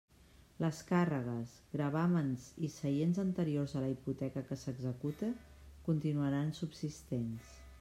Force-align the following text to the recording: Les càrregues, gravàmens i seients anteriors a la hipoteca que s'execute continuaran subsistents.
Les 0.63 0.77
càrregues, 0.91 1.51
gravàmens 1.73 2.47
i 2.69 2.69
seients 2.77 3.21
anteriors 3.25 3.77
a 3.81 3.85
la 3.85 3.93
hipoteca 3.93 4.45
que 4.49 4.59
s'execute 4.63 5.31
continuaran 5.91 6.53
subsistents. 6.65 7.57